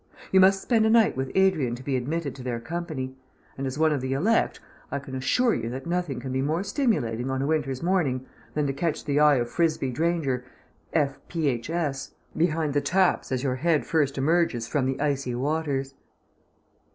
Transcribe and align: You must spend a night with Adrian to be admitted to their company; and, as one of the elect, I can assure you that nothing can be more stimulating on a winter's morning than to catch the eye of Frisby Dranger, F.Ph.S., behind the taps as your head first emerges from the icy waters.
You 0.31 0.39
must 0.39 0.63
spend 0.63 0.83
a 0.83 0.89
night 0.89 1.15
with 1.15 1.29
Adrian 1.35 1.75
to 1.75 1.83
be 1.83 1.95
admitted 1.95 2.33
to 2.33 2.41
their 2.41 2.59
company; 2.59 3.15
and, 3.55 3.67
as 3.67 3.77
one 3.77 3.91
of 3.91 4.01
the 4.01 4.13
elect, 4.13 4.59
I 4.89 4.97
can 4.97 5.13
assure 5.13 5.53
you 5.53 5.69
that 5.69 5.85
nothing 5.85 6.19
can 6.19 6.31
be 6.31 6.41
more 6.41 6.63
stimulating 6.63 7.29
on 7.29 7.39
a 7.43 7.45
winter's 7.45 7.83
morning 7.83 8.25
than 8.55 8.65
to 8.65 8.73
catch 8.73 9.05
the 9.05 9.19
eye 9.19 9.35
of 9.35 9.47
Frisby 9.51 9.91
Dranger, 9.93 10.41
F.Ph.S., 10.91 12.15
behind 12.35 12.73
the 12.73 12.81
taps 12.81 13.31
as 13.31 13.43
your 13.43 13.57
head 13.57 13.85
first 13.85 14.17
emerges 14.17 14.67
from 14.67 14.87
the 14.87 14.99
icy 14.99 15.35
waters. 15.35 15.93